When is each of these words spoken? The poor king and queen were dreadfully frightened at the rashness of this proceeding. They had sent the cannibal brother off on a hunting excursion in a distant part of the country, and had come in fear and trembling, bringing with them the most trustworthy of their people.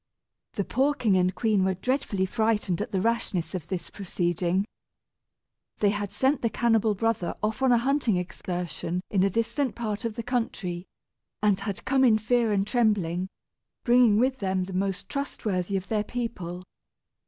The 0.53 0.63
poor 0.65 0.95
king 0.95 1.15
and 1.15 1.35
queen 1.35 1.63
were 1.63 1.75
dreadfully 1.75 2.25
frightened 2.25 2.81
at 2.81 2.89
the 2.89 3.01
rashness 3.01 3.53
of 3.53 3.67
this 3.67 3.91
proceeding. 3.91 4.65
They 5.77 5.91
had 5.91 6.09
sent 6.11 6.41
the 6.41 6.49
cannibal 6.49 6.95
brother 6.95 7.35
off 7.43 7.61
on 7.61 7.71
a 7.71 7.77
hunting 7.77 8.17
excursion 8.17 9.01
in 9.11 9.21
a 9.23 9.29
distant 9.29 9.75
part 9.75 10.03
of 10.03 10.15
the 10.15 10.23
country, 10.23 10.87
and 11.43 11.59
had 11.59 11.85
come 11.85 12.03
in 12.03 12.17
fear 12.17 12.51
and 12.51 12.65
trembling, 12.65 13.29
bringing 13.83 14.17
with 14.17 14.39
them 14.39 14.63
the 14.63 14.73
most 14.73 15.07
trustworthy 15.07 15.77
of 15.77 15.87
their 15.87 16.03
people. 16.03 16.63